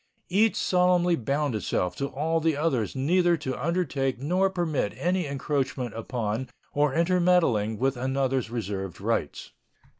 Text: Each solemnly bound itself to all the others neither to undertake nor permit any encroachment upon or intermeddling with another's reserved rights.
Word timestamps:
Each 0.29 0.55
solemnly 0.55 1.15
bound 1.15 1.53
itself 1.53 1.95
to 1.97 2.07
all 2.07 2.39
the 2.39 2.57
others 2.57 2.95
neither 2.95 3.37
to 3.37 3.63
undertake 3.63 4.17
nor 4.19 4.49
permit 4.49 4.93
any 4.97 5.27
encroachment 5.27 5.93
upon 5.93 6.49
or 6.73 6.95
intermeddling 6.95 7.77
with 7.77 7.97
another's 7.97 8.49
reserved 8.49 8.99
rights. 8.99 9.51